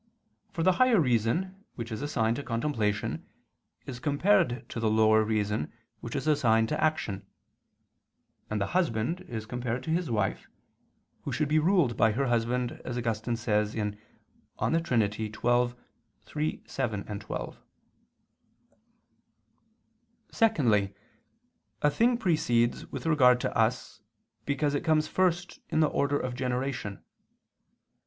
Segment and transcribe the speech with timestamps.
[0.51, 3.29] For the higher reason which is assigned to contemplation
[3.85, 7.23] is compared to the lower reason which is assigned to action,
[8.49, 10.47] and the husband is compared to his wife,
[11.21, 15.11] who should be ruled by her husband, as Augustine says (De Trin.
[15.11, 15.31] xii,
[16.21, 17.57] 3, 7, 12).
[20.31, 20.95] Secondly,
[21.83, 24.01] a thing precedes with regard to us,
[24.47, 27.03] because it comes first in the order of generation.